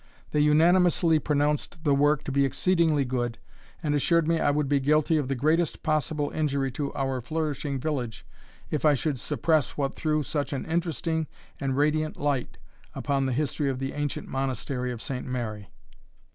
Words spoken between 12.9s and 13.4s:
upon the